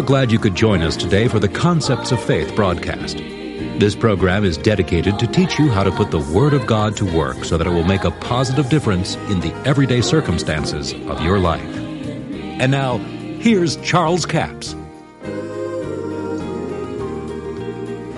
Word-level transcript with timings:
are 0.00 0.02
glad 0.02 0.32
you 0.32 0.38
could 0.38 0.54
join 0.54 0.80
us 0.80 0.96
today 0.96 1.28
for 1.28 1.38
the 1.38 1.48
Concepts 1.48 2.10
of 2.10 2.24
Faith 2.24 2.56
broadcast. 2.56 3.18
This 3.18 3.94
program 3.94 4.44
is 4.44 4.56
dedicated 4.56 5.18
to 5.18 5.26
teach 5.26 5.58
you 5.58 5.68
how 5.68 5.82
to 5.82 5.90
put 5.90 6.10
the 6.10 6.18
Word 6.18 6.54
of 6.54 6.64
God 6.66 6.96
to 6.96 7.04
work 7.04 7.44
so 7.44 7.58
that 7.58 7.66
it 7.66 7.70
will 7.70 7.84
make 7.84 8.04
a 8.04 8.10
positive 8.10 8.70
difference 8.70 9.16
in 9.28 9.40
the 9.40 9.52
everyday 9.66 10.00
circumstances 10.00 10.94
of 10.94 11.22
your 11.22 11.38
life. 11.38 11.60
And 11.76 12.72
now, 12.72 12.96
here's 12.96 13.76
Charles 13.76 14.24
Capps. 14.24 14.74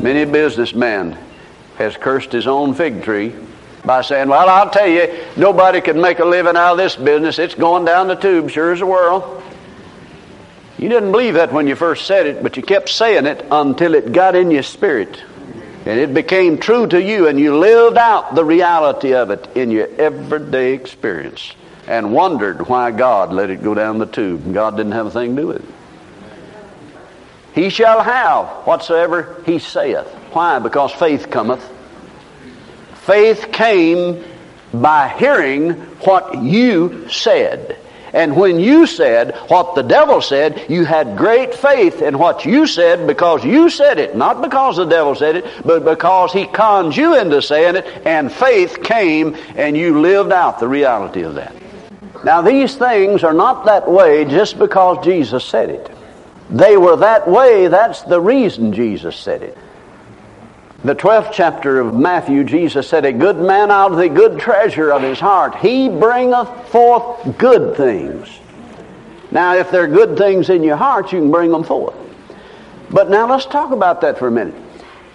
Many 0.00 0.22
a 0.22 0.26
businessman 0.26 1.18
has 1.78 1.96
cursed 1.96 2.30
his 2.30 2.46
own 2.46 2.74
fig 2.74 3.02
tree 3.02 3.34
by 3.84 4.02
saying, 4.02 4.28
Well, 4.28 4.48
I'll 4.48 4.70
tell 4.70 4.86
you, 4.86 5.12
nobody 5.36 5.80
can 5.80 6.00
make 6.00 6.20
a 6.20 6.24
living 6.24 6.56
out 6.56 6.72
of 6.72 6.78
this 6.78 6.94
business. 6.94 7.40
It's 7.40 7.56
going 7.56 7.84
down 7.84 8.06
the 8.06 8.14
tube, 8.14 8.50
sure 8.50 8.70
as 8.72 8.78
the 8.78 8.86
world. 8.86 9.42
You 10.82 10.88
didn't 10.88 11.12
believe 11.12 11.34
that 11.34 11.52
when 11.52 11.68
you 11.68 11.76
first 11.76 12.08
said 12.08 12.26
it, 12.26 12.42
but 12.42 12.56
you 12.56 12.62
kept 12.64 12.88
saying 12.88 13.26
it 13.26 13.46
until 13.52 13.94
it 13.94 14.10
got 14.10 14.34
in 14.34 14.50
your 14.50 14.64
spirit. 14.64 15.22
And 15.86 16.00
it 16.00 16.12
became 16.12 16.58
true 16.58 16.88
to 16.88 17.00
you, 17.00 17.28
and 17.28 17.38
you 17.38 17.56
lived 17.56 17.96
out 17.96 18.34
the 18.34 18.44
reality 18.44 19.14
of 19.14 19.30
it 19.30 19.48
in 19.56 19.70
your 19.70 19.86
everyday 19.86 20.72
experience 20.72 21.54
and 21.86 22.12
wondered 22.12 22.66
why 22.66 22.90
God 22.90 23.32
let 23.32 23.48
it 23.48 23.62
go 23.62 23.74
down 23.74 23.98
the 23.98 24.06
tube. 24.06 24.52
God 24.52 24.76
didn't 24.76 24.90
have 24.90 25.06
a 25.06 25.10
thing 25.12 25.36
to 25.36 25.42
do 25.42 25.46
with 25.46 25.56
it. 25.58 25.74
He 27.54 27.70
shall 27.70 28.02
have 28.02 28.66
whatsoever 28.66 29.40
he 29.46 29.60
saith. 29.60 30.08
Why? 30.32 30.58
Because 30.58 30.90
faith 30.90 31.30
cometh. 31.30 31.64
Faith 33.02 33.52
came 33.52 34.24
by 34.74 35.10
hearing 35.10 35.74
what 36.00 36.42
you 36.42 37.08
said. 37.08 37.78
And 38.12 38.36
when 38.36 38.60
you 38.60 38.86
said 38.86 39.34
what 39.48 39.74
the 39.74 39.82
devil 39.82 40.20
said, 40.20 40.66
you 40.68 40.84
had 40.84 41.16
great 41.16 41.54
faith 41.54 42.02
in 42.02 42.18
what 42.18 42.44
you 42.44 42.66
said 42.66 43.06
because 43.06 43.44
you 43.44 43.70
said 43.70 43.98
it. 43.98 44.14
Not 44.14 44.42
because 44.42 44.76
the 44.76 44.84
devil 44.84 45.14
said 45.14 45.36
it, 45.36 45.46
but 45.64 45.84
because 45.84 46.32
he 46.32 46.46
conned 46.46 46.96
you 46.96 47.18
into 47.18 47.40
saying 47.40 47.76
it, 47.76 47.86
and 48.04 48.30
faith 48.30 48.82
came 48.82 49.36
and 49.56 49.76
you 49.76 50.00
lived 50.00 50.32
out 50.32 50.60
the 50.60 50.68
reality 50.68 51.22
of 51.22 51.34
that. 51.36 51.54
Now, 52.24 52.42
these 52.42 52.76
things 52.76 53.24
are 53.24 53.32
not 53.32 53.64
that 53.64 53.90
way 53.90 54.24
just 54.24 54.58
because 54.58 55.04
Jesus 55.04 55.44
said 55.44 55.70
it. 55.70 55.90
They 56.50 56.76
were 56.76 56.96
that 56.96 57.26
way, 57.26 57.68
that's 57.68 58.02
the 58.02 58.20
reason 58.20 58.74
Jesus 58.74 59.16
said 59.16 59.42
it. 59.42 59.58
The 60.84 60.96
12th 60.96 61.30
chapter 61.32 61.78
of 61.78 61.94
Matthew, 61.94 62.42
Jesus 62.42 62.88
said, 62.88 63.04
A 63.04 63.12
good 63.12 63.38
man 63.38 63.70
out 63.70 63.92
of 63.92 63.98
the 63.98 64.08
good 64.08 64.40
treasure 64.40 64.92
of 64.92 65.02
his 65.02 65.20
heart, 65.20 65.54
he 65.56 65.88
bringeth 65.88 66.48
forth 66.70 67.38
good 67.38 67.76
things. 67.76 68.28
Now, 69.30 69.54
if 69.54 69.70
there 69.70 69.84
are 69.84 69.88
good 69.88 70.18
things 70.18 70.50
in 70.50 70.64
your 70.64 70.76
heart, 70.76 71.12
you 71.12 71.20
can 71.20 71.30
bring 71.30 71.52
them 71.52 71.62
forth. 71.62 71.94
But 72.90 73.10
now 73.10 73.30
let's 73.30 73.46
talk 73.46 73.70
about 73.70 74.00
that 74.00 74.18
for 74.18 74.26
a 74.26 74.32
minute. 74.32 74.56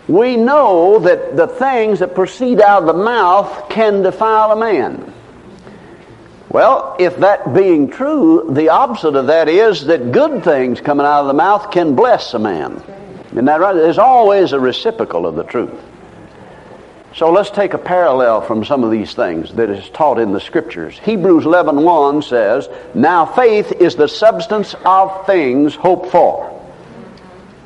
We 0.08 0.38
know 0.38 1.00
that 1.00 1.36
the 1.36 1.48
things 1.48 2.00
that 2.00 2.16
proceed 2.16 2.62
out 2.62 2.84
of 2.84 2.88
the 2.88 3.04
mouth 3.04 3.68
can 3.70 4.04
defile 4.04 4.54
a 4.54 4.56
man. 4.56 5.14
Well, 6.50 6.95
if 6.98 7.18
that 7.18 7.54
being 7.54 7.90
true, 7.90 8.48
the 8.50 8.70
opposite 8.70 9.16
of 9.16 9.28
that 9.28 9.50
is 9.50 9.86
that 9.88 10.14
good 10.14 10.45
things 10.45 10.80
coming 10.80 11.06
out 11.06 11.22
of 11.22 11.28
the 11.28 11.34
mouth 11.34 11.72
can 11.72 11.94
bless 11.94 12.34
a 12.34 12.40
man. 12.40 12.82
Isn't 13.31 13.45
that 13.45 13.59
right? 13.59 13.73
There's 13.73 13.97
always 13.97 14.53
a 14.53 14.59
reciprocal 14.59 15.25
of 15.25 15.36
the 15.36 15.44
truth. 15.44 15.73
So 17.16 17.31
let's 17.31 17.50
take 17.50 17.73
a 17.73 17.80
parallel 17.80 18.42
from 18.42 18.64
some 18.64 18.83
of 18.83 18.92
these 18.92 19.14
things 19.14 19.53
that 19.53 19.70
is 19.70 19.89
taught 19.89 20.20
in 20.20 20.33
the 20.33 20.39
scriptures. 20.39 21.00
Hebrews 21.00 21.45
11:1 21.45 22.22
says, 22.22 22.70
"Now 22.94 23.25
faith 23.25 23.72
is 23.81 23.95
the 23.95 24.08
substance 24.08 24.75
of 24.86 25.25
things 25.25 25.73
hoped 25.75 26.11
for." 26.11 26.52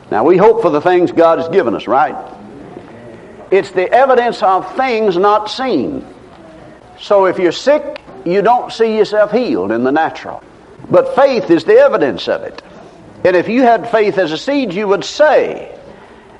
Now 0.09 0.23
we 0.23 0.37
hope 0.37 0.61
for 0.61 0.69
the 0.69 0.81
things 0.81 1.11
God 1.11 1.39
has 1.39 1.49
given 1.49 1.75
us, 1.75 1.87
right? 1.87 2.15
It's 3.49 3.71
the 3.71 3.91
evidence 3.91 4.41
of 4.41 4.71
things 4.75 5.17
not 5.17 5.49
seen. 5.49 6.05
So 6.99 7.25
if 7.25 7.37
you're 7.37 7.51
sick, 7.51 7.99
you 8.23 8.41
don't 8.41 8.71
see 8.71 8.97
yourself 8.97 9.31
healed 9.31 9.71
in 9.71 9.83
the 9.83 9.91
natural. 9.91 10.41
But 10.89 11.15
faith 11.15 11.51
is 11.51 11.65
the 11.65 11.77
evidence 11.77 12.27
of 12.29 12.43
it. 12.43 12.61
And 13.23 13.35
if 13.35 13.47
you 13.49 13.61
had 13.61 13.89
faith 13.89 14.17
as 14.17 14.31
a 14.31 14.37
seed, 14.37 14.73
you 14.73 14.87
would 14.87 15.03
say, 15.03 15.77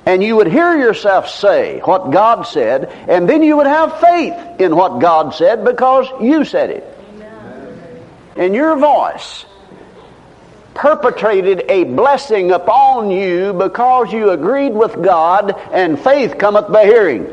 and 0.04 0.22
you 0.22 0.36
would 0.36 0.48
hear 0.48 0.76
yourself 0.76 1.28
say 1.28 1.80
what 1.80 2.10
God 2.10 2.42
said, 2.42 2.86
and 3.08 3.28
then 3.28 3.42
you 3.42 3.56
would 3.56 3.66
have 3.66 4.00
faith 4.00 4.60
in 4.60 4.74
what 4.74 4.98
God 4.98 5.34
said 5.34 5.64
because 5.64 6.08
you 6.20 6.44
said 6.44 6.70
it. 6.70 6.98
And 8.36 8.54
your 8.54 8.76
voice 8.76 9.44
perpetrated 10.74 11.64
a 11.68 11.84
blessing 11.84 12.50
upon 12.50 13.10
you 13.10 13.52
because 13.52 14.12
you 14.12 14.30
agreed 14.30 14.72
with 14.72 15.00
God, 15.02 15.52
and 15.70 16.00
faith 16.00 16.38
cometh 16.38 16.72
by 16.72 16.84
hearing. 16.84 17.26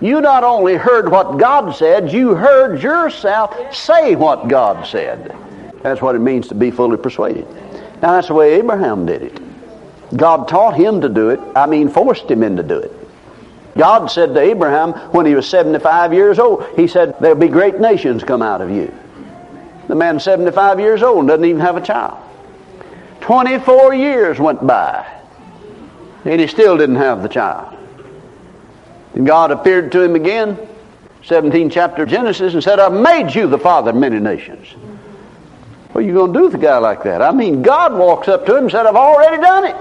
You 0.00 0.20
not 0.20 0.42
only 0.42 0.74
heard 0.74 1.08
what 1.08 1.38
God 1.38 1.76
said, 1.76 2.12
you 2.12 2.34
heard 2.34 2.82
yourself 2.82 3.72
say 3.72 4.16
what 4.16 4.48
God 4.48 4.84
said. 4.86 5.36
That's 5.82 6.02
what 6.02 6.16
it 6.16 6.20
means 6.20 6.48
to 6.48 6.56
be 6.56 6.72
fully 6.72 6.96
persuaded. 6.96 7.46
Now 8.02 8.12
that's 8.12 8.28
the 8.28 8.34
way 8.34 8.54
Abraham 8.54 9.06
did 9.06 9.22
it. 9.22 9.40
God 10.16 10.48
taught 10.48 10.74
him 10.74 11.00
to 11.00 11.08
do 11.08 11.30
it. 11.30 11.40
I 11.56 11.66
mean, 11.66 11.88
forced 11.88 12.30
him 12.30 12.42
into 12.42 12.62
do 12.62 12.78
it. 12.78 12.92
God 13.76 14.08
said 14.10 14.34
to 14.34 14.40
Abraham 14.40 14.92
when 15.12 15.24
he 15.24 15.34
was 15.34 15.48
75 15.48 16.12
years 16.12 16.38
old, 16.38 16.66
He 16.76 16.86
said, 16.86 17.14
There'll 17.20 17.38
be 17.38 17.48
great 17.48 17.80
nations 17.80 18.22
come 18.22 18.42
out 18.42 18.60
of 18.60 18.70
you. 18.70 18.92
The 19.88 19.94
man's 19.94 20.24
75 20.24 20.80
years 20.80 21.02
old 21.02 21.20
and 21.20 21.28
doesn't 21.28 21.44
even 21.44 21.60
have 21.60 21.76
a 21.76 21.80
child. 21.80 22.18
24 23.20 23.94
years 23.94 24.38
went 24.38 24.66
by, 24.66 25.06
and 26.24 26.40
he 26.40 26.46
still 26.46 26.76
didn't 26.76 26.96
have 26.96 27.22
the 27.22 27.28
child. 27.28 27.76
And 29.14 29.26
God 29.26 29.50
appeared 29.50 29.92
to 29.92 30.02
him 30.02 30.16
again, 30.16 30.58
17th 31.22 31.72
chapter 31.72 32.02
of 32.02 32.08
Genesis, 32.08 32.54
and 32.54 32.62
said, 32.62 32.78
I've 32.78 32.92
made 32.92 33.34
you 33.34 33.46
the 33.46 33.58
father 33.58 33.90
of 33.90 33.96
many 33.96 34.18
nations. 34.18 34.66
What 35.92 36.04
are 36.04 36.06
you 36.06 36.14
going 36.14 36.32
to 36.32 36.38
do 36.38 36.44
with 36.46 36.54
a 36.54 36.58
guy 36.58 36.78
like 36.78 37.02
that? 37.02 37.20
I 37.20 37.32
mean, 37.32 37.60
God 37.60 37.92
walks 37.92 38.26
up 38.26 38.46
to 38.46 38.56
him 38.56 38.64
and 38.64 38.72
said, 38.72 38.86
I've 38.86 38.96
already 38.96 39.42
done 39.42 39.66
it. 39.66 39.76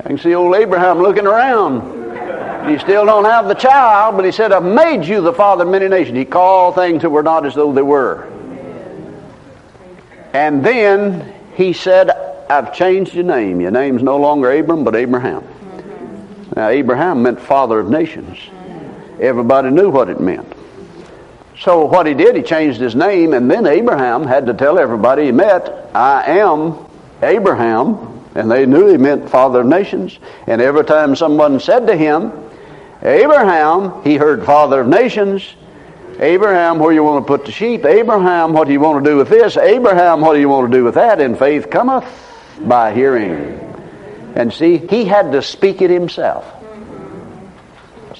I 0.00 0.02
can 0.08 0.18
see 0.18 0.34
old 0.34 0.54
Abraham 0.54 0.98
looking 0.98 1.26
around. 1.26 2.68
He 2.68 2.78
still 2.78 3.06
don't 3.06 3.24
have 3.24 3.48
the 3.48 3.54
child, 3.54 4.16
but 4.16 4.24
he 4.26 4.32
said, 4.32 4.52
I've 4.52 4.62
made 4.62 5.04
you 5.04 5.22
the 5.22 5.32
father 5.32 5.64
of 5.64 5.70
many 5.70 5.88
nations. 5.88 6.16
He 6.18 6.26
called 6.26 6.74
things 6.74 7.02
that 7.02 7.10
were 7.10 7.22
not 7.22 7.46
as 7.46 7.54
though 7.54 7.72
they 7.72 7.82
were. 7.82 8.30
And 10.34 10.64
then 10.64 11.32
he 11.54 11.72
said, 11.72 12.10
I've 12.50 12.74
changed 12.74 13.14
your 13.14 13.24
name. 13.24 13.60
Your 13.60 13.70
name's 13.70 14.02
no 14.02 14.18
longer 14.18 14.50
Abram, 14.50 14.84
but 14.84 14.94
Abraham. 14.94 15.42
Now, 16.54 16.68
Abraham 16.68 17.22
meant 17.22 17.40
father 17.40 17.80
of 17.80 17.88
nations. 17.88 18.38
Everybody 19.20 19.70
knew 19.70 19.88
what 19.88 20.10
it 20.10 20.20
meant. 20.20 20.53
So 21.58 21.84
what 21.86 22.06
he 22.06 22.14
did, 22.14 22.36
he 22.36 22.42
changed 22.42 22.80
his 22.80 22.96
name, 22.96 23.32
and 23.32 23.50
then 23.50 23.66
Abraham 23.66 24.24
had 24.26 24.46
to 24.46 24.54
tell 24.54 24.78
everybody 24.78 25.26
he 25.26 25.32
met, 25.32 25.90
I 25.94 26.38
am 26.38 26.76
Abraham. 27.22 28.10
And 28.34 28.50
they 28.50 28.66
knew 28.66 28.88
he 28.88 28.96
meant 28.96 29.30
father 29.30 29.60
of 29.60 29.66
nations. 29.66 30.18
And 30.48 30.60
every 30.60 30.84
time 30.84 31.14
someone 31.14 31.60
said 31.60 31.86
to 31.86 31.96
him, 31.96 32.32
Abraham, 33.02 34.02
he 34.02 34.16
heard 34.16 34.44
father 34.44 34.80
of 34.80 34.88
nations. 34.88 35.54
Abraham, 36.18 36.80
where 36.80 36.92
you 36.92 37.04
want 37.04 37.24
to 37.24 37.28
put 37.28 37.46
the 37.46 37.52
sheep? 37.52 37.84
Abraham, 37.84 38.52
what 38.52 38.66
do 38.66 38.72
you 38.72 38.80
want 38.80 39.04
to 39.04 39.10
do 39.10 39.16
with 39.16 39.28
this? 39.28 39.56
Abraham, 39.56 40.20
what 40.20 40.34
do 40.34 40.40
you 40.40 40.48
want 40.48 40.70
to 40.70 40.76
do 40.76 40.82
with 40.82 40.94
that? 40.94 41.20
And 41.20 41.38
faith 41.38 41.70
cometh 41.70 42.04
by 42.60 42.92
hearing. 42.92 43.60
And 44.34 44.52
see, 44.52 44.78
he 44.78 45.04
had 45.04 45.30
to 45.32 45.42
speak 45.42 45.80
it 45.80 45.90
himself. 45.90 46.63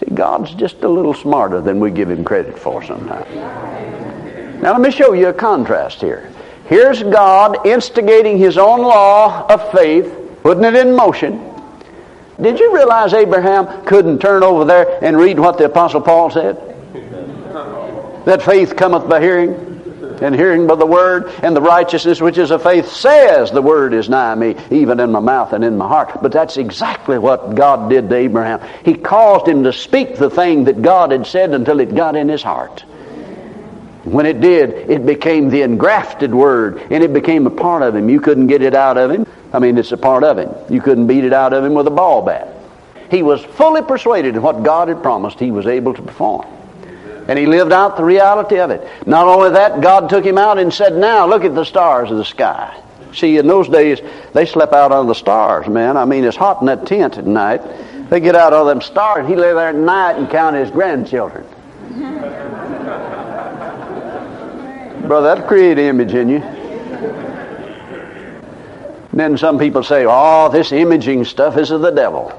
See, 0.05 0.15
God's 0.15 0.55
just 0.55 0.83
a 0.83 0.89
little 0.89 1.15
smarter 1.15 1.61
than 1.61 1.81
we 1.81 1.91
give 1.91 2.11
him 2.11 2.25
credit 2.25 2.59
for 2.59 2.83
sometimes. 2.83 3.33
Now, 4.63 4.73
let 4.73 4.81
me 4.81 4.91
show 4.91 5.13
you 5.13 5.29
a 5.29 5.33
contrast 5.33 6.01
here. 6.01 6.31
Here's 6.67 7.03
God 7.03 7.67
instigating 7.67 8.39
his 8.39 8.57
own 8.57 8.81
law 8.81 9.47
of 9.47 9.71
faith, 9.73 10.39
putting 10.43 10.65
it 10.65 10.75
in 10.75 10.95
motion. 10.95 11.51
Did 12.41 12.59
you 12.59 12.75
realize 12.75 13.13
Abraham 13.13 13.85
couldn't 13.85 14.19
turn 14.21 14.43
over 14.43 14.65
there 14.65 14.99
and 15.05 15.17
read 15.17 15.39
what 15.39 15.59
the 15.59 15.67
Apostle 15.67 16.01
Paul 16.01 16.31
said? 16.31 16.57
That 18.25 18.43
faith 18.43 18.75
cometh 18.75 19.09
by 19.09 19.21
hearing 19.21 19.74
and 20.25 20.35
hearing 20.35 20.67
by 20.67 20.75
the 20.75 20.87
word, 20.87 21.31
and 21.43 21.55
the 21.55 21.61
righteousness 21.61 22.21
which 22.21 22.39
is 22.39 22.51
of 22.51 22.63
faith 22.63 22.91
says 22.91 23.51
the 23.51 23.63
word 23.63 23.93
is 23.93 24.09
nigh 24.09 24.35
me, 24.35 24.57
even 24.71 24.99
in 24.99 25.13
my 25.13 25.21
mouth 25.21 25.53
and 25.53 25.63
in 25.63 25.77
my 25.77 25.87
heart. 25.87 26.23
But 26.23 26.33
that's 26.33 26.57
exactly 26.57 27.19
what 27.19 27.55
God 27.55 27.91
did 27.91 28.09
to 28.09 28.17
Abraham. 28.17 28.61
He 28.85 28.95
caused 28.95 29.47
him 29.47 29.65
to 29.65 29.73
speak 29.73 30.17
the 30.17 30.31
thing 30.31 30.65
that 30.65 30.83
God 30.83 31.13
had 31.13 31.27
said 31.27 31.53
until 31.53 31.81
it 31.81 31.95
got 31.95 32.17
in 32.17 32.29
his 32.29 32.43
heart. 32.43 32.81
When 34.05 34.27
it 34.27 34.41
did, 34.41 34.91
it 34.91 35.07
became 35.07 35.49
the 35.49 35.63
engrafted 35.63 36.35
word, 36.35 36.79
and 36.91 37.05
it 37.05 37.13
became 37.13 37.47
a 37.47 37.51
part 37.51 37.83
of 37.83 37.95
him. 37.95 38.09
You 38.09 38.21
couldn't 38.21 38.49
get 38.49 38.63
it 38.63 38.75
out 38.75 38.99
of 38.99 39.11
him. 39.11 39.27
I 39.53 39.59
mean, 39.59 39.79
it's 39.79 39.93
a 39.93 39.97
part 39.97 40.25
of 40.25 40.39
him. 40.39 40.51
You 40.69 40.81
couldn't 40.81 41.07
beat 41.07 41.25
it 41.25 41.33
out 41.33 41.53
of 41.53 41.65
him 41.65 41.75
with 41.75 41.87
a 41.87 41.91
ball 41.91 42.23
bat. 42.23 42.49
He 43.11 43.23
was 43.23 43.43
fully 43.45 43.83
persuaded 43.83 44.37
in 44.37 44.43
what 44.43 44.63
God 44.63 44.89
had 44.89 45.03
promised 45.03 45.39
he 45.39 45.51
was 45.51 45.67
able 45.67 45.95
to 45.95 46.03
perform. 46.03 46.47
And 47.27 47.39
he 47.39 47.47
lived 47.47 47.73
out 47.73 47.97
the 47.97 48.05
reality 48.05 48.59
of 48.59 48.71
it. 48.71 48.87
Not 49.07 49.27
only 49.27 49.51
that, 49.51 49.81
God 49.81 50.11
took 50.11 50.25
him 50.25 50.37
out 50.37 50.59
and 50.59 50.73
said, 50.73 50.95
Now 50.95 51.27
look 51.27 51.45
at 51.45 51.55
the 51.55 51.65
stars 51.65 52.11
of 52.11 52.19
the 52.19 52.25
sky. 52.25 52.81
See, 53.15 53.39
in 53.39 53.47
those 53.47 53.69
days, 53.69 54.01
they 54.33 54.45
slept 54.45 54.73
out 54.73 54.93
under 54.93 55.09
the 55.09 55.15
stars, 55.15 55.69
man. 55.69 55.97
I 55.97 56.05
mean, 56.05 56.25
it's 56.25 56.37
hot 56.37 56.61
in 56.61 56.67
that 56.67 56.87
tent 56.87 57.17
at 57.17 57.27
night. 57.27 57.63
They 58.11 58.21
get 58.21 58.35
out 58.35 58.53
of 58.53 58.67
them 58.67 58.81
stars. 58.81 59.21
and 59.21 59.29
He 59.29 59.37
lay 59.37 59.55
there 59.55 59.69
at 59.69 59.75
night 59.75 60.17
and 60.17 60.29
count 60.29 60.57
his 60.57 60.71
grandchildren. 60.71 61.47
Brother, 65.07 65.29
that'll 65.29 65.47
create 65.47 65.79
image 65.79 66.15
in 66.15 66.29
you. 66.29 66.43
And 69.15 69.21
then 69.21 69.39
some 69.39 69.61
people 69.61 69.85
say, 69.85 70.07
oh, 70.09 70.51
this 70.51 70.73
imaging 70.73 71.25
stuff 71.25 71.57
is 71.57 71.71
of 71.71 71.83
the 71.83 71.93
devil. 71.93 72.33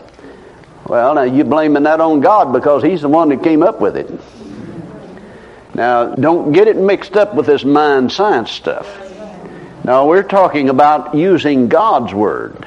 Well, 0.88 1.16
now 1.16 1.24
you're 1.24 1.46
blaming 1.46 1.84
that 1.84 2.02
on 2.02 2.20
God 2.20 2.52
because 2.52 2.84
He's 2.84 3.02
the 3.02 3.08
one 3.08 3.30
that 3.30 3.42
came 3.42 3.64
up 3.64 3.80
with 3.80 3.96
it. 3.96 4.12
Now, 5.76 6.16
don't 6.16 6.54
get 6.54 6.70
it 6.70 6.78
mixed 6.78 7.18
up 7.18 7.36
with 7.36 7.48
this 7.48 7.66
mind 7.66 8.10
science 8.10 8.50
stuff. 8.50 8.88
Now, 9.84 10.08
we're 10.08 10.24
talking 10.24 10.70
about 10.70 11.14
using 11.16 11.68
God's 11.68 12.14
Word 12.14 12.66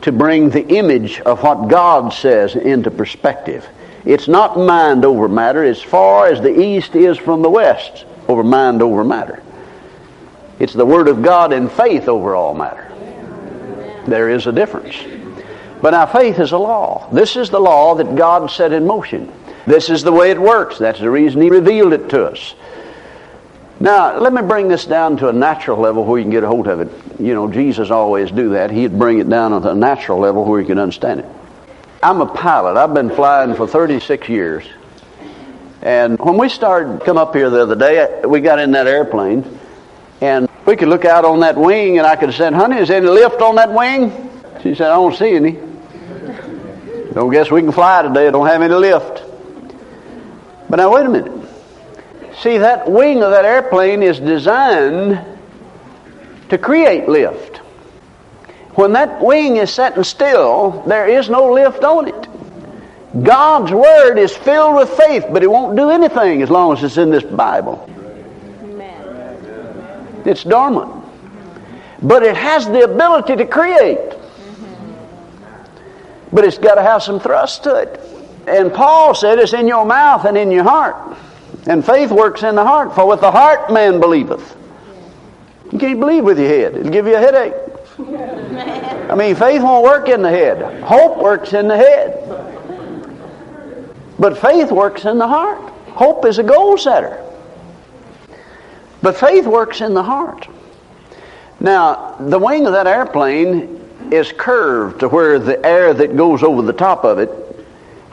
to 0.00 0.10
bring 0.10 0.48
the 0.48 0.66
image 0.66 1.20
of 1.20 1.42
what 1.42 1.68
God 1.68 2.14
says 2.14 2.56
into 2.56 2.90
perspective. 2.90 3.68
It's 4.06 4.26
not 4.26 4.56
mind 4.56 5.04
over 5.04 5.28
matter 5.28 5.62
as 5.62 5.82
far 5.82 6.28
as 6.28 6.40
the 6.40 6.58
east 6.58 6.94
is 6.96 7.18
from 7.18 7.42
the 7.42 7.50
west 7.50 8.06
over 8.26 8.42
mind 8.42 8.80
over 8.80 9.04
matter. 9.04 9.42
It's 10.58 10.72
the 10.72 10.86
Word 10.86 11.08
of 11.08 11.22
God 11.22 11.52
and 11.52 11.70
faith 11.70 12.08
over 12.08 12.34
all 12.34 12.54
matter. 12.54 12.88
There 14.06 14.30
is 14.30 14.46
a 14.46 14.52
difference. 14.52 14.96
But 15.82 15.90
now 15.90 16.06
faith 16.06 16.38
is 16.40 16.52
a 16.52 16.58
law. 16.58 17.10
This 17.12 17.36
is 17.36 17.50
the 17.50 17.60
law 17.60 17.96
that 17.96 18.16
God 18.16 18.50
set 18.50 18.72
in 18.72 18.86
motion. 18.86 19.30
This 19.66 19.90
is 19.90 20.02
the 20.02 20.12
way 20.12 20.30
it 20.30 20.40
works. 20.40 20.78
That's 20.78 21.00
the 21.00 21.10
reason 21.10 21.40
He 21.42 21.50
revealed 21.50 21.92
it 21.92 22.08
to 22.10 22.26
us. 22.26 22.54
Now, 23.80 24.18
let 24.18 24.32
me 24.32 24.42
bring 24.42 24.68
this 24.68 24.84
down 24.84 25.16
to 25.18 25.28
a 25.28 25.32
natural 25.32 25.78
level 25.78 26.04
where 26.04 26.18
you 26.18 26.24
can 26.24 26.30
get 26.30 26.44
a 26.44 26.48
hold 26.48 26.68
of 26.68 26.80
it. 26.80 26.88
You 27.18 27.34
know, 27.34 27.50
Jesus 27.50 27.90
always 27.90 28.30
do 28.30 28.50
that. 28.50 28.70
He'd 28.70 28.96
bring 28.96 29.18
it 29.18 29.28
down 29.28 29.60
to 29.60 29.70
a 29.70 29.74
natural 29.74 30.20
level 30.20 30.44
where 30.44 30.60
you 30.60 30.66
can 30.66 30.78
understand 30.78 31.20
it. 31.20 31.26
I'm 32.02 32.20
a 32.20 32.26
pilot. 32.26 32.76
I've 32.76 32.94
been 32.94 33.10
flying 33.10 33.54
for 33.54 33.66
36 33.66 34.28
years. 34.28 34.64
And 35.82 36.18
when 36.18 36.36
we 36.36 36.48
started 36.48 37.04
come 37.04 37.18
up 37.18 37.34
here 37.34 37.50
the 37.50 37.62
other 37.62 37.74
day, 37.74 38.22
we 38.24 38.40
got 38.40 38.60
in 38.60 38.70
that 38.72 38.86
airplane, 38.86 39.44
and 40.20 40.48
we 40.64 40.76
could 40.76 40.88
look 40.88 41.04
out 41.04 41.24
on 41.24 41.40
that 41.40 41.56
wing, 41.56 41.98
and 41.98 42.06
I 42.06 42.14
could 42.14 42.32
said, 42.34 42.54
"Honey, 42.54 42.76
is 42.76 42.88
there 42.88 42.98
any 42.98 43.08
lift 43.08 43.42
on 43.42 43.56
that 43.56 43.72
wing?" 43.72 44.30
She 44.62 44.76
said, 44.76 44.92
"I 44.92 44.94
don't 44.94 45.14
see 45.16 45.34
any." 45.34 45.58
Don't 47.14 47.30
guess 47.30 47.50
we 47.50 47.62
can 47.62 47.72
fly 47.72 48.02
today. 48.02 48.30
Don't 48.30 48.46
have 48.46 48.62
any 48.62 48.74
lift. 48.74 49.21
But 50.72 50.78
now 50.78 50.94
wait 50.94 51.04
a 51.04 51.08
minute. 51.10 51.48
See, 52.40 52.56
that 52.56 52.90
wing 52.90 53.22
of 53.22 53.30
that 53.30 53.44
airplane 53.44 54.02
is 54.02 54.18
designed 54.18 55.22
to 56.48 56.56
create 56.56 57.10
lift. 57.10 57.58
When 58.74 58.94
that 58.94 59.22
wing 59.22 59.58
is 59.58 59.70
sitting 59.70 60.02
still, 60.02 60.82
there 60.86 61.06
is 61.06 61.28
no 61.28 61.52
lift 61.52 61.84
on 61.84 62.08
it. 62.08 63.22
God's 63.22 63.70
Word 63.70 64.16
is 64.16 64.34
filled 64.34 64.76
with 64.76 64.88
faith, 64.88 65.26
but 65.30 65.42
it 65.42 65.50
won't 65.50 65.76
do 65.76 65.90
anything 65.90 66.40
as 66.40 66.48
long 66.48 66.72
as 66.72 66.82
it's 66.82 66.96
in 66.96 67.10
this 67.10 67.22
Bible. 67.22 67.86
Amen. 68.62 70.22
It's 70.24 70.42
dormant. 70.42 71.04
But 72.00 72.22
it 72.22 72.34
has 72.34 72.64
the 72.64 72.84
ability 72.84 73.36
to 73.36 73.44
create. 73.44 73.98
Mm-hmm. 73.98 74.94
But 76.34 76.46
it's 76.46 76.56
got 76.56 76.76
to 76.76 76.82
have 76.82 77.02
some 77.02 77.20
thrust 77.20 77.64
to 77.64 77.74
it. 77.74 78.11
And 78.46 78.72
Paul 78.72 79.14
said 79.14 79.38
it's 79.38 79.52
in 79.52 79.68
your 79.68 79.84
mouth 79.84 80.24
and 80.24 80.36
in 80.36 80.50
your 80.50 80.64
heart. 80.64 81.16
And 81.66 81.84
faith 81.84 82.10
works 82.10 82.42
in 82.42 82.54
the 82.54 82.64
heart, 82.64 82.94
for 82.94 83.06
with 83.06 83.20
the 83.20 83.30
heart 83.30 83.72
man 83.72 84.00
believeth. 84.00 84.56
You 85.70 85.78
can't 85.78 86.00
believe 86.00 86.24
with 86.24 86.38
your 86.38 86.48
head, 86.48 86.76
it'll 86.76 86.92
give 86.92 87.06
you 87.06 87.14
a 87.14 87.18
headache. 87.18 87.54
I 89.10 89.14
mean, 89.14 89.34
faith 89.36 89.62
won't 89.62 89.84
work 89.84 90.08
in 90.08 90.22
the 90.22 90.30
head, 90.30 90.82
hope 90.82 91.18
works 91.18 91.52
in 91.52 91.68
the 91.68 91.76
head. 91.76 92.18
But 94.18 94.38
faith 94.38 94.70
works 94.70 95.04
in 95.04 95.18
the 95.18 95.26
heart. 95.26 95.58
Hope 95.88 96.24
is 96.26 96.38
a 96.38 96.42
goal 96.42 96.78
setter. 96.78 97.20
But 99.02 99.16
faith 99.16 99.46
works 99.46 99.80
in 99.80 99.94
the 99.94 100.02
heart. 100.02 100.46
Now, 101.58 102.16
the 102.20 102.38
wing 102.38 102.66
of 102.66 102.72
that 102.72 102.86
airplane 102.86 103.80
is 104.12 104.32
curved 104.32 105.00
to 105.00 105.08
where 105.08 105.38
the 105.38 105.64
air 105.66 105.92
that 105.94 106.16
goes 106.16 106.42
over 106.42 106.62
the 106.62 106.72
top 106.72 107.04
of 107.04 107.18
it 107.18 107.30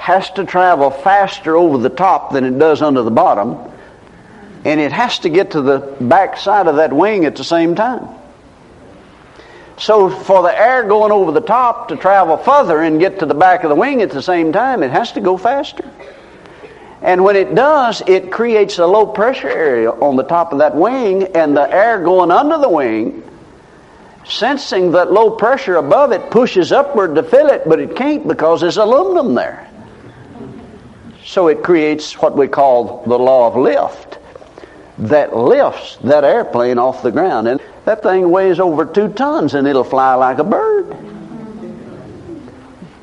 has 0.10 0.32
to 0.32 0.44
travel 0.44 0.90
faster 0.90 1.56
over 1.56 1.78
the 1.78 1.90
top 1.90 2.34
than 2.34 2.44
it 2.44 2.58
does 2.58 2.82
under 2.82 3.04
the 3.04 3.12
bottom, 3.12 3.56
and 4.66 4.80
it 4.80 4.92
has 4.92 5.20
to 5.20 5.30
get 5.30 5.52
to 5.52 5.62
the 5.62 5.78
back 6.02 6.36
side 6.36 6.66
of 6.66 6.78
that 6.78 6.92
wing 6.92 7.26
at 7.26 7.36
the 7.36 7.44
same 7.44 7.76
time. 7.76 8.08
So, 9.78 10.10
for 10.10 10.42
the 10.42 10.60
air 10.60 10.84
going 10.88 11.12
over 11.12 11.32
the 11.32 11.46
top 11.46 11.90
to 11.90 11.96
travel 11.96 12.38
further 12.38 12.82
and 12.82 13.00
get 13.00 13.20
to 13.20 13.28
the 13.28 13.36
back 13.36 13.64
of 13.64 13.70
the 13.70 13.76
wing 13.76 14.02
at 14.02 14.10
the 14.10 14.24
same 14.24 14.52
time, 14.52 14.82
it 14.82 14.90
has 14.90 15.12
to 15.12 15.22
go 15.22 15.38
faster. 15.38 15.88
And 17.04 17.24
when 17.24 17.36
it 17.36 17.54
does, 17.54 18.02
it 18.08 18.32
creates 18.32 18.80
a 18.80 18.88
low 18.88 19.06
pressure 19.06 19.48
area 19.48 19.92
on 19.92 20.16
the 20.16 20.24
top 20.24 20.52
of 20.52 20.58
that 20.58 20.76
wing, 20.76 21.24
and 21.36 21.56
the 21.56 21.72
air 21.72 22.04
going 22.04 22.32
under 22.32 22.58
the 22.58 22.68
wing, 22.68 23.22
sensing 24.26 24.92
that 24.94 25.12
low 25.12 25.30
pressure 25.30 25.76
above 25.76 26.12
it, 26.14 26.32
pushes 26.32 26.72
upward 26.72 27.14
to 27.14 27.22
fill 27.22 27.50
it, 27.50 27.62
but 27.70 27.80
it 27.80 27.96
can't 27.96 28.28
because 28.28 28.62
there's 28.62 28.78
aluminum 28.78 29.36
there. 29.36 29.69
So 31.30 31.48
it 31.48 31.62
creates 31.62 32.14
what 32.14 32.36
we 32.36 32.48
call 32.48 33.04
the 33.06 33.20
law 33.20 33.46
of 33.46 33.56
lift 33.56 34.18
that 34.98 35.38
lifts 35.38 35.98
that 35.98 36.24
airplane 36.24 36.80
off 36.80 37.04
the 37.04 37.12
ground. 37.12 37.48
And 37.48 37.62
that 37.86 38.02
thing 38.02 38.32
weighs 38.32 38.60
over 38.60 38.84
two 38.84 39.10
tons 39.10 39.54
and 39.54 39.68
it'll 39.68 39.84
fly 39.84 40.16
like 40.16 40.40
a 40.40 40.44
bird. 40.44 40.88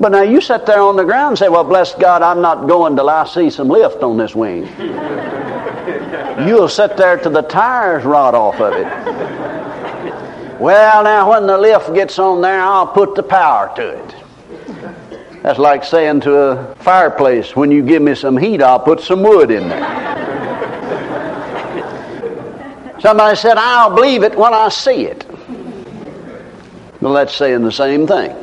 But 0.00 0.08
now 0.08 0.22
you 0.22 0.40
sit 0.40 0.66
there 0.66 0.80
on 0.80 0.96
the 0.96 1.04
ground 1.04 1.28
and 1.28 1.38
say, 1.38 1.48
Well, 1.48 1.62
bless 1.62 1.94
God, 1.94 2.20
I'm 2.20 2.40
not 2.40 2.66
going 2.66 2.96
till 2.96 3.08
I 3.08 3.26
see 3.28 3.48
some 3.48 3.68
lift 3.68 4.02
on 4.02 4.16
this 4.16 4.34
wing. 4.34 4.64
You'll 6.48 6.68
sit 6.68 6.96
there 6.96 7.18
till 7.18 7.30
the 7.30 7.42
tires 7.42 8.04
rot 8.04 8.34
off 8.34 8.60
of 8.60 8.72
it. 8.72 8.86
Well, 10.60 11.04
now 11.04 11.30
when 11.30 11.46
the 11.46 11.56
lift 11.56 11.94
gets 11.94 12.18
on 12.18 12.40
there, 12.40 12.60
I'll 12.60 12.88
put 12.88 13.14
the 13.14 13.22
power 13.22 13.72
to 13.76 13.88
it. 13.88 14.25
That's 15.46 15.60
like 15.60 15.84
saying 15.84 16.22
to 16.22 16.36
a 16.36 16.74
fireplace, 16.74 17.54
when 17.54 17.70
you 17.70 17.80
give 17.84 18.02
me 18.02 18.16
some 18.16 18.36
heat, 18.36 18.60
I'll 18.60 18.80
put 18.80 18.98
some 18.98 19.22
wood 19.22 19.52
in 19.52 19.68
there. 19.68 19.80
Somebody 22.98 23.36
said, 23.36 23.56
I'll 23.56 23.94
believe 23.94 24.24
it 24.24 24.36
when 24.36 24.52
I 24.52 24.70
see 24.70 25.06
it. 25.06 25.24
Well, 27.00 27.12
that's 27.12 27.32
saying 27.32 27.62
the 27.62 27.70
same 27.70 28.08
thing. 28.08 28.34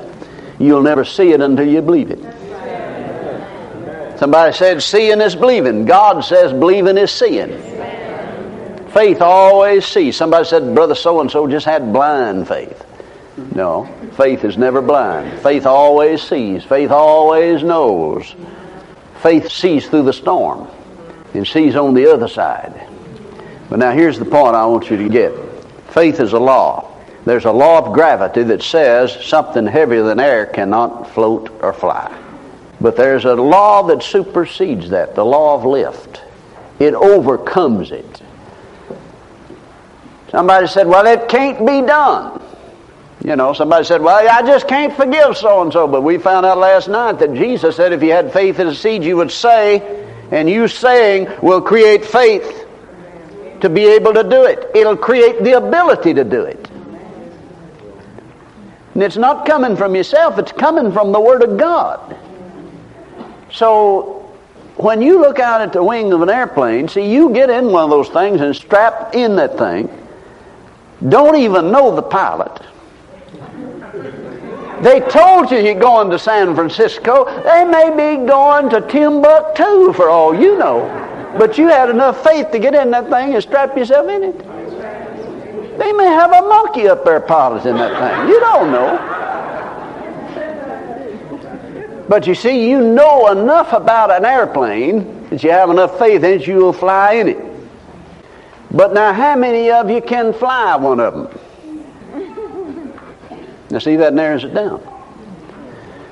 You'll 0.60 0.82
never 0.82 1.04
see 1.04 1.34
it 1.34 1.42
until 1.42 1.68
you 1.68 1.82
believe 1.82 2.10
it. 2.10 2.22
Somebody 4.18 4.54
said, 4.54 4.82
seeing 4.82 5.20
is 5.20 5.36
believing. 5.36 5.84
God 5.84 6.22
says 6.24 6.54
believing 6.54 6.98
is 6.98 7.12
seeing. 7.12 7.50
Faith 8.92 9.22
always 9.22 9.86
sees. 9.86 10.16
Somebody 10.16 10.46
said, 10.46 10.74
Brother 10.74 10.96
so 10.96 11.20
and 11.20 11.30
so 11.30 11.50
just 11.50 11.66
had 11.66 11.92
blind 11.92 12.48
faith. 12.48 12.82
No, 13.38 13.86
faith 14.16 14.44
is 14.44 14.58
never 14.58 14.82
blind. 14.82 15.40
Faith 15.42 15.66
always 15.66 16.22
sees. 16.22 16.64
Faith 16.64 16.92
always 16.92 17.64
knows. 17.64 18.36
Faith 19.22 19.52
sees 19.52 19.88
through 19.88 20.04
the 20.04 20.14
storm 20.14 20.68
and 21.34 21.48
sees 21.48 21.76
on 21.76 21.94
the 21.94 22.12
other 22.12 22.28
side. 22.28 22.88
But 23.70 23.80
now 23.80 23.92
here's 23.92 24.20
the 24.20 24.26
point 24.26 24.56
I 24.56 24.66
want 24.66 24.90
you 24.92 24.98
to 24.98 25.10
get 25.10 25.34
faith 25.90 26.20
is 26.20 26.34
a 26.34 26.40
law. 26.40 26.90
There's 27.26 27.46
a 27.46 27.52
law 27.52 27.80
of 27.80 27.94
gravity 27.94 28.44
that 28.44 28.62
says 28.62 29.26
something 29.26 29.66
heavier 29.66 30.04
than 30.04 30.20
air 30.20 30.46
cannot 30.46 31.10
float 31.12 31.50
or 31.62 31.72
fly. 31.72 32.20
But 32.82 32.98
there's 32.98 33.26
a 33.26 33.34
law 33.34 33.84
that 33.84 34.04
supersedes 34.04 34.90
that, 34.90 35.16
the 35.16 35.24
law 35.24 35.56
of 35.56 35.64
lift. 35.64 36.22
It 36.80 36.94
overcomes 36.94 37.92
it. 37.92 38.22
Somebody 40.30 40.68
said, 40.68 40.88
well, 40.88 41.06
it 41.06 41.30
can't 41.30 41.60
be 41.60 41.82
done. 41.82 42.43
You 43.24 43.38
know, 43.38 43.54
somebody 43.54 43.86
said, 43.86 44.02
well, 44.02 44.28
I 44.30 44.46
just 44.46 44.68
can't 44.68 44.94
forgive 44.94 45.38
so 45.38 45.62
and 45.62 45.72
so. 45.72 45.88
But 45.88 46.02
we 46.02 46.18
found 46.18 46.46
out 46.46 46.58
last 46.58 46.90
night 46.90 47.20
that 47.20 47.34
Jesus 47.34 47.78
said 47.78 47.94
if 47.94 48.04
you 48.04 48.12
had 48.12 48.34
faith 48.34 48.60
as 48.60 48.74
a 48.74 48.76
seed, 48.76 49.04
you 49.04 49.16
would 49.16 49.32
say, 49.32 50.10
and 50.30 50.50
you 50.50 50.68
saying 50.68 51.30
will 51.42 51.62
create 51.62 52.04
faith 52.04 52.66
to 53.62 53.70
be 53.70 53.86
able 53.86 54.14
to 54.14 54.24
do 54.24 54.44
it. 54.44 54.72
It'll 54.76 54.98
create 54.98 55.42
the 55.42 55.54
ability 55.54 56.16
to 56.16 56.26
do 56.26 56.42
it. 56.42 56.70
And 58.94 59.02
it's 59.02 59.16
not 59.18 59.46
coming 59.46 59.78
from 59.78 59.96
yourself, 59.96 60.38
it's 60.38 60.52
coming 60.52 60.92
from 60.92 61.14
the 61.14 61.20
Word 61.20 61.44
of 61.44 61.58
God. 61.58 62.18
So 63.54 64.36
when 64.76 65.02
you 65.02 65.22
look 65.22 65.40
out 65.40 65.62
at 65.62 65.72
the 65.72 65.82
wing 65.82 66.12
of 66.12 66.22
an 66.22 66.30
airplane, 66.30 66.90
see, 66.90 67.10
you 67.10 67.34
get 67.34 67.50
in 67.50 67.72
one 67.72 67.86
of 67.86 67.90
those 67.90 68.10
things 68.10 68.42
and 68.42 68.54
strap 68.54 69.16
in 69.16 69.38
that 69.38 69.58
thing, 69.58 69.90
don't 71.08 71.38
even 71.38 71.72
know 71.72 71.96
the 71.96 72.02
pilot. 72.02 72.62
They 74.84 75.00
told 75.00 75.50
you 75.50 75.60
you're 75.60 75.76
going 75.76 76.10
to 76.10 76.20
San 76.20 76.56
Francisco. 76.56 77.24
They 77.44 77.64
may 77.64 77.90
be 77.90 78.26
going 78.28 78.70
to 78.70 78.82
Timbuktu 78.82 79.94
for 79.94 80.10
all 80.10 80.36
you 80.36 80.58
know. 80.58 81.00
But 81.38 81.58
you 81.58 81.70
had 81.70 81.90
enough 81.90 82.22
faith 82.22 82.52
to 82.52 82.60
get 82.60 82.76
in 82.76 82.92
that 82.92 83.10
thing 83.10 83.34
and 83.34 83.42
strap 83.42 83.78
yourself 83.78 84.10
in 84.10 84.24
it. 84.24 84.38
They 85.80 85.94
may 85.94 86.06
have 86.06 86.34
a 86.34 86.42
monkey 86.42 86.90
up 86.90 87.06
there 87.06 87.22
piloting 87.22 87.76
that 87.76 87.98
thing. 87.98 88.28
You 88.28 88.40
don't 88.42 88.72
know. 88.74 89.00
But 92.10 92.28
you 92.28 92.36
see, 92.36 92.70
you 92.70 92.82
know 92.82 93.32
enough 93.32 93.72
about 93.72 94.12
an 94.12 94.26
airplane 94.26 95.30
that 95.30 95.42
you 95.44 95.52
have 95.52 95.70
enough 95.70 95.98
faith 95.98 96.26
in 96.26 96.42
it, 96.42 96.46
you 96.46 96.58
will 96.58 96.74
fly 96.74 97.14
in 97.14 97.30
it. 97.30 97.38
But 98.70 98.94
now, 98.94 99.14
how 99.14 99.38
many 99.38 99.72
of 99.72 99.90
you 99.90 100.02
can 100.02 100.34
fly 100.34 100.76
one 100.76 101.00
of 101.00 101.14
them? 101.14 101.40
Now, 103.74 103.80
see, 103.80 103.96
that 103.96 104.14
narrows 104.14 104.44
it 104.44 104.54
down. 104.54 104.88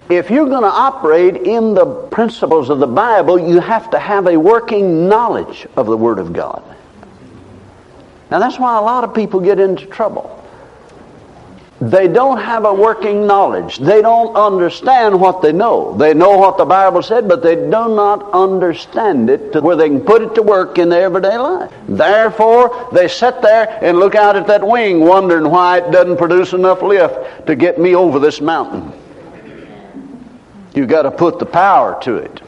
If 0.09 0.31
you're 0.31 0.49
going 0.49 0.63
to 0.63 0.67
operate 0.67 1.37
in 1.37 1.75
the 1.75 1.85
principles 1.85 2.71
of 2.71 2.79
the 2.79 2.87
Bible, 2.87 3.37
you 3.37 3.59
have 3.59 3.91
to 3.91 3.99
have 3.99 4.25
a 4.25 4.35
working 4.35 5.07
knowledge 5.07 5.67
of 5.75 5.85
the 5.85 5.95
Word 5.95 6.17
of 6.17 6.33
God. 6.33 6.63
Now, 8.31 8.39
that's 8.39 8.57
why 8.57 8.79
a 8.79 8.81
lot 8.81 9.03
of 9.03 9.13
people 9.13 9.41
get 9.41 9.59
into 9.59 9.85
trouble. 9.85 10.40
They 11.81 12.07
don't 12.07 12.37
have 12.37 12.65
a 12.65 12.73
working 12.73 13.25
knowledge. 13.25 13.79
They 13.79 14.03
don't 14.03 14.35
understand 14.35 15.19
what 15.19 15.41
they 15.41 15.51
know. 15.51 15.97
They 15.97 16.13
know 16.13 16.37
what 16.37 16.59
the 16.59 16.65
Bible 16.65 17.01
said, 17.01 17.27
but 17.27 17.41
they 17.41 17.55
do 17.55 17.69
not 17.69 18.31
understand 18.33 19.31
it 19.31 19.51
to 19.53 19.61
where 19.61 19.75
they 19.75 19.89
can 19.89 20.01
put 20.01 20.21
it 20.21 20.35
to 20.35 20.43
work 20.43 20.77
in 20.77 20.89
their 20.89 21.05
everyday 21.05 21.39
life. 21.39 21.73
Therefore, 21.87 22.87
they 22.93 23.07
sit 23.07 23.41
there 23.41 23.79
and 23.83 23.97
look 23.97 24.13
out 24.13 24.35
at 24.35 24.45
that 24.45 24.65
wing 24.65 24.99
wondering 24.99 25.49
why 25.49 25.79
it 25.79 25.89
doesn't 25.89 26.17
produce 26.17 26.53
enough 26.53 26.83
lift 26.83 27.47
to 27.47 27.55
get 27.55 27.79
me 27.79 27.95
over 27.95 28.19
this 28.19 28.41
mountain. 28.41 28.93
You've 30.75 30.87
got 30.87 31.01
to 31.01 31.11
put 31.11 31.39
the 31.39 31.47
power 31.47 31.99
to 32.03 32.17
it. 32.17 32.41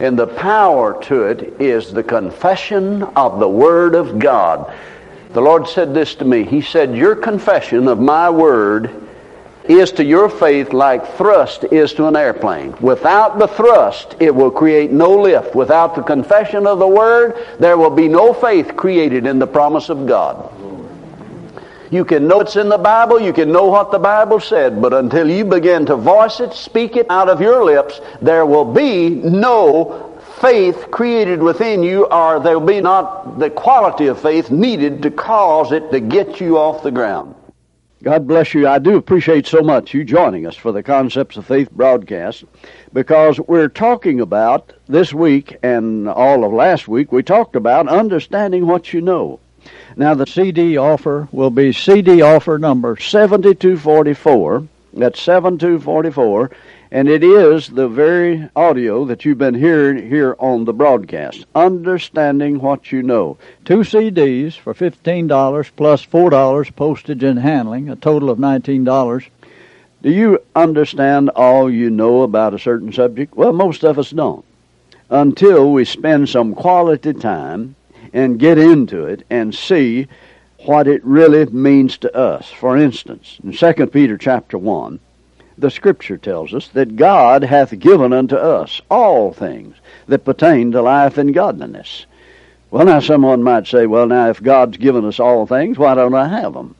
And 0.00 0.18
the 0.18 0.26
power 0.26 1.00
to 1.04 1.22
it 1.22 1.60
is 1.60 1.92
the 1.92 2.02
confession 2.02 3.04
of 3.04 3.38
the 3.38 3.48
Word 3.48 3.94
of 3.94 4.18
God. 4.18 4.74
The 5.36 5.42
Lord 5.42 5.68
said 5.68 5.92
this 5.92 6.14
to 6.14 6.24
me. 6.24 6.44
He 6.44 6.62
said, 6.62 6.96
Your 6.96 7.14
confession 7.14 7.88
of 7.88 8.00
my 8.00 8.30
word 8.30 8.90
is 9.64 9.92
to 9.92 10.02
your 10.02 10.30
faith 10.30 10.72
like 10.72 11.06
thrust 11.18 11.64
is 11.64 11.92
to 11.92 12.06
an 12.06 12.16
airplane. 12.16 12.74
Without 12.80 13.38
the 13.38 13.46
thrust, 13.46 14.16
it 14.18 14.34
will 14.34 14.50
create 14.50 14.92
no 14.92 15.12
lift. 15.12 15.54
Without 15.54 15.94
the 15.94 16.00
confession 16.00 16.66
of 16.66 16.78
the 16.78 16.88
word, 16.88 17.36
there 17.58 17.76
will 17.76 17.90
be 17.90 18.08
no 18.08 18.32
faith 18.32 18.76
created 18.78 19.26
in 19.26 19.38
the 19.38 19.46
promise 19.46 19.90
of 19.90 20.06
God. 20.06 20.50
You 21.90 22.06
can 22.06 22.26
know 22.26 22.40
it's 22.40 22.56
in 22.56 22.70
the 22.70 22.78
Bible, 22.78 23.20
you 23.20 23.34
can 23.34 23.52
know 23.52 23.66
what 23.66 23.92
the 23.92 23.98
Bible 23.98 24.40
said, 24.40 24.80
but 24.80 24.94
until 24.94 25.28
you 25.28 25.44
begin 25.44 25.84
to 25.84 25.96
voice 25.96 26.40
it, 26.40 26.54
speak 26.54 26.96
it 26.96 27.10
out 27.10 27.28
of 27.28 27.42
your 27.42 27.62
lips, 27.62 28.00
there 28.22 28.46
will 28.46 28.64
be 28.64 29.10
no 29.10 30.15
faith 30.40 30.90
created 30.90 31.42
within 31.42 31.82
you, 31.82 32.06
or 32.06 32.40
there 32.40 32.58
will 32.58 32.66
be 32.66 32.80
not 32.80 33.38
the 33.38 33.50
quality 33.50 34.06
of 34.06 34.20
faith 34.20 34.50
needed 34.50 35.02
to 35.02 35.10
cause 35.10 35.72
it 35.72 35.90
to 35.90 36.00
get 36.00 36.40
you 36.40 36.58
off 36.58 36.82
the 36.82 36.90
ground. 36.90 37.34
God 38.02 38.28
bless 38.28 38.52
you. 38.52 38.68
I 38.68 38.78
do 38.78 38.96
appreciate 38.96 39.46
so 39.46 39.62
much 39.62 39.94
you 39.94 40.04
joining 40.04 40.46
us 40.46 40.54
for 40.54 40.70
the 40.70 40.82
Concepts 40.82 41.36
of 41.36 41.46
Faith 41.46 41.70
broadcast 41.70 42.44
because 42.92 43.40
we're 43.40 43.68
talking 43.68 44.20
about 44.20 44.72
this 44.86 45.14
week 45.14 45.56
and 45.62 46.08
all 46.08 46.44
of 46.44 46.52
last 46.52 46.86
week, 46.86 47.10
we 47.10 47.22
talked 47.22 47.56
about 47.56 47.88
understanding 47.88 48.66
what 48.66 48.92
you 48.92 49.00
know. 49.00 49.40
Now, 49.96 50.14
the 50.14 50.26
CD 50.26 50.76
offer 50.76 51.28
will 51.32 51.50
be 51.50 51.72
CD 51.72 52.20
offer 52.20 52.58
number 52.58 52.96
7244. 52.96 54.68
That's 54.92 55.20
7244 55.20 56.50
and 56.90 57.08
it 57.08 57.24
is 57.24 57.68
the 57.68 57.88
very 57.88 58.48
audio 58.54 59.04
that 59.04 59.24
you've 59.24 59.38
been 59.38 59.54
hearing 59.54 60.08
here 60.08 60.36
on 60.38 60.64
the 60.64 60.72
broadcast. 60.72 61.44
Understanding 61.54 62.60
what 62.60 62.92
you 62.92 63.02
know. 63.02 63.38
Two 63.64 63.78
CDs 63.78 64.56
for 64.56 64.72
$15 64.74 65.70
plus 65.76 66.06
$4 66.06 66.76
postage 66.76 67.22
and 67.24 67.38
handling, 67.40 67.88
a 67.88 67.96
total 67.96 68.30
of 68.30 68.38
$19. 68.38 69.26
Do 70.02 70.10
you 70.10 70.38
understand 70.54 71.30
all 71.30 71.70
you 71.70 71.90
know 71.90 72.22
about 72.22 72.54
a 72.54 72.58
certain 72.58 72.92
subject? 72.92 73.34
Well, 73.34 73.52
most 73.52 73.82
of 73.82 73.98
us 73.98 74.10
don't. 74.10 74.44
Until 75.10 75.72
we 75.72 75.84
spend 75.84 76.28
some 76.28 76.54
quality 76.54 77.12
time 77.12 77.74
and 78.12 78.38
get 78.38 78.58
into 78.58 79.04
it 79.04 79.24
and 79.30 79.54
see 79.54 80.06
what 80.64 80.86
it 80.86 81.04
really 81.04 81.46
means 81.46 81.98
to 81.98 82.16
us. 82.16 82.48
For 82.50 82.76
instance, 82.76 83.38
in 83.42 83.52
2 83.52 83.86
Peter 83.88 84.16
chapter 84.16 84.58
1, 84.58 84.98
the 85.58 85.70
Scripture 85.70 86.16
tells 86.16 86.52
us 86.52 86.68
that 86.68 86.96
God 86.96 87.42
hath 87.42 87.78
given 87.78 88.12
unto 88.12 88.36
us 88.36 88.80
all 88.90 89.32
things 89.32 89.76
that 90.08 90.24
pertain 90.24 90.72
to 90.72 90.82
life 90.82 91.18
and 91.18 91.34
godliness. 91.34 92.06
Well, 92.70 92.84
now 92.84 93.00
someone 93.00 93.42
might 93.42 93.66
say, 93.66 93.86
well, 93.86 94.06
now 94.06 94.28
if 94.28 94.42
God's 94.42 94.76
given 94.76 95.04
us 95.04 95.20
all 95.20 95.46
things, 95.46 95.78
why 95.78 95.94
don't 95.94 96.14
I 96.14 96.28
have 96.28 96.52
them? 96.52 96.74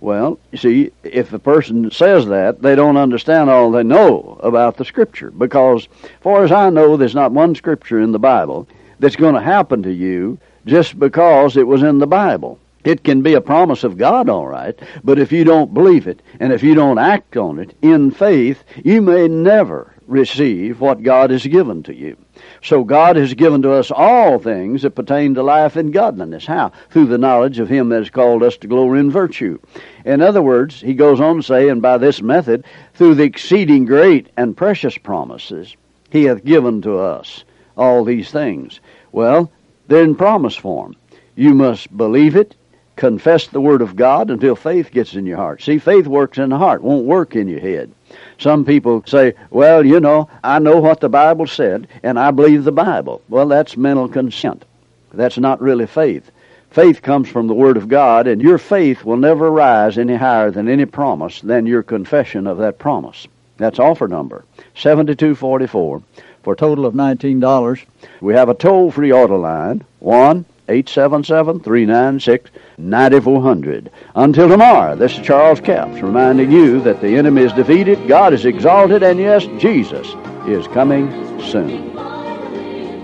Well, 0.00 0.38
you 0.52 0.58
see, 0.58 0.92
if 1.02 1.32
a 1.32 1.38
person 1.38 1.90
says 1.90 2.26
that, 2.26 2.60
they 2.60 2.74
don't 2.74 2.98
understand 2.98 3.48
all 3.48 3.70
they 3.70 3.82
know 3.82 4.38
about 4.42 4.76
the 4.76 4.84
Scripture. 4.84 5.30
Because, 5.30 5.88
far 6.20 6.44
as 6.44 6.52
I 6.52 6.70
know, 6.70 6.96
there's 6.96 7.14
not 7.14 7.32
one 7.32 7.54
Scripture 7.54 8.00
in 8.00 8.12
the 8.12 8.18
Bible 8.18 8.68
that's 9.00 9.16
going 9.16 9.34
to 9.34 9.40
happen 9.40 9.82
to 9.82 9.92
you 9.92 10.38
just 10.66 10.98
because 10.98 11.56
it 11.56 11.66
was 11.66 11.82
in 11.82 11.98
the 11.98 12.06
Bible. 12.06 12.58
It 12.86 13.02
can 13.02 13.20
be 13.20 13.34
a 13.34 13.40
promise 13.40 13.82
of 13.82 13.98
God, 13.98 14.28
all 14.28 14.46
right, 14.46 14.78
but 15.02 15.18
if 15.18 15.32
you 15.32 15.42
don't 15.42 15.74
believe 15.74 16.06
it 16.06 16.22
and 16.38 16.52
if 16.52 16.62
you 16.62 16.72
don't 16.76 16.98
act 16.98 17.36
on 17.36 17.58
it 17.58 17.76
in 17.82 18.12
faith, 18.12 18.62
you 18.84 19.02
may 19.02 19.26
never 19.26 19.92
receive 20.06 20.80
what 20.80 21.02
God 21.02 21.30
has 21.30 21.44
given 21.44 21.82
to 21.82 21.92
you. 21.92 22.16
So 22.62 22.84
God 22.84 23.16
has 23.16 23.34
given 23.34 23.60
to 23.62 23.72
us 23.72 23.90
all 23.90 24.38
things 24.38 24.82
that 24.82 24.94
pertain 24.94 25.34
to 25.34 25.42
life 25.42 25.74
and 25.74 25.92
godliness. 25.92 26.46
How? 26.46 26.70
Through 26.90 27.06
the 27.06 27.18
knowledge 27.18 27.58
of 27.58 27.68
Him 27.68 27.88
that 27.88 27.98
has 27.98 28.10
called 28.10 28.44
us 28.44 28.56
to 28.58 28.68
glory 28.68 29.00
and 29.00 29.10
virtue. 29.10 29.58
In 30.04 30.22
other 30.22 30.40
words, 30.40 30.80
he 30.80 30.94
goes 30.94 31.20
on 31.20 31.38
to 31.38 31.42
say, 31.42 31.68
and 31.68 31.82
by 31.82 31.98
this 31.98 32.22
method, 32.22 32.64
through 32.94 33.16
the 33.16 33.24
exceeding 33.24 33.84
great 33.84 34.28
and 34.36 34.56
precious 34.56 34.96
promises, 34.96 35.74
He 36.10 36.22
hath 36.22 36.44
given 36.44 36.82
to 36.82 36.98
us 36.98 37.42
all 37.76 38.04
these 38.04 38.30
things. 38.30 38.78
Well, 39.10 39.50
they're 39.88 40.04
in 40.04 40.14
promise 40.14 40.54
form. 40.54 40.94
You 41.34 41.52
must 41.52 41.94
believe 41.96 42.36
it 42.36 42.54
confess 42.96 43.46
the 43.46 43.60
Word 43.60 43.82
of 43.82 43.94
God 43.94 44.30
until 44.30 44.56
faith 44.56 44.90
gets 44.90 45.14
in 45.14 45.26
your 45.26 45.36
heart. 45.36 45.62
See, 45.62 45.78
faith 45.78 46.06
works 46.06 46.38
in 46.38 46.48
the 46.48 46.58
heart, 46.58 46.82
won't 46.82 47.04
work 47.04 47.36
in 47.36 47.46
your 47.46 47.60
head. 47.60 47.92
Some 48.38 48.64
people 48.64 49.04
say, 49.06 49.34
well, 49.50 49.84
you 49.84 50.00
know, 50.00 50.28
I 50.42 50.58
know 50.58 50.78
what 50.78 51.00
the 51.00 51.08
Bible 51.08 51.46
said, 51.46 51.88
and 52.02 52.18
I 52.18 52.30
believe 52.30 52.64
the 52.64 52.72
Bible. 52.72 53.22
Well, 53.28 53.46
that's 53.48 53.76
mental 53.76 54.08
consent. 54.08 54.64
That's 55.12 55.38
not 55.38 55.60
really 55.60 55.86
faith. 55.86 56.30
Faith 56.70 57.02
comes 57.02 57.28
from 57.28 57.46
the 57.46 57.54
Word 57.54 57.76
of 57.76 57.88
God, 57.88 58.26
and 58.26 58.42
your 58.42 58.58
faith 58.58 59.04
will 59.04 59.16
never 59.16 59.50
rise 59.50 59.98
any 59.98 60.16
higher 60.16 60.50
than 60.50 60.68
any 60.68 60.84
promise 60.84 61.40
than 61.40 61.66
your 61.66 61.82
confession 61.82 62.46
of 62.46 62.58
that 62.58 62.78
promise. 62.78 63.26
That's 63.56 63.78
offer 63.78 64.08
number 64.08 64.44
7244 64.74 66.02
for 66.42 66.52
a 66.52 66.56
total 66.56 66.84
of 66.84 66.94
$19. 66.94 67.84
We 68.20 68.34
have 68.34 68.48
a 68.48 68.54
toll 68.54 68.90
free 68.90 69.12
order 69.12 69.36
line 69.36 69.84
1 70.00 70.44
877 70.68 71.60
396 71.60 72.50
9400. 72.78 73.90
Until 74.14 74.48
tomorrow, 74.48 74.96
this 74.96 75.18
is 75.18 75.26
Charles 75.26 75.60
Capps 75.60 76.00
reminding 76.00 76.50
you 76.50 76.80
that 76.82 77.00
the 77.00 77.16
enemy 77.16 77.42
is 77.42 77.52
defeated, 77.52 78.08
God 78.08 78.32
is 78.32 78.44
exalted, 78.44 79.02
and 79.02 79.18
yes, 79.18 79.46
Jesus 79.58 80.06
is 80.46 80.66
coming 80.68 81.10
soon. 81.42 81.94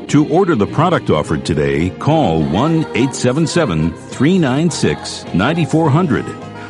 To 0.09 0.29
order 0.29 0.55
the 0.55 0.67
product 0.67 1.09
offered 1.09 1.45
today, 1.47 1.91
call 1.91 2.43
1 2.43 2.53
877 2.53 3.93
396 3.93 5.25
9400 5.35 6.27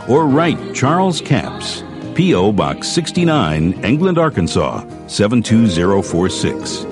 or 0.08 0.26
write 0.26 0.74
Charles 0.74 1.20
Capps, 1.20 1.82
P.O. 2.14 2.52
Box 2.52 2.88
69, 2.88 3.84
England, 3.84 4.18
Arkansas 4.18 4.84
72046. 5.08 6.91